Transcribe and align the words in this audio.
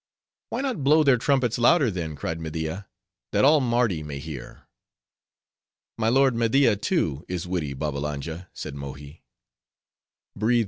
"Why 0.49 0.61
not 0.61 0.83
blow 0.83 1.03
their 1.03 1.17
trumpets 1.17 1.59
louder, 1.59 1.91
then," 1.91 2.15
cried 2.15 2.39
Media, 2.41 2.87
that 3.33 3.45
all 3.45 3.59
Mardi 3.61 4.01
may 4.01 4.17
hear?" 4.17 4.63
"My 5.95 6.09
lord 6.09 6.33
Media, 6.33 6.75
too, 6.75 7.23
is 7.27 7.45
witty, 7.47 7.75
Babbalanja," 7.75 8.49
said 8.51 8.73
Mohi. 8.73 9.21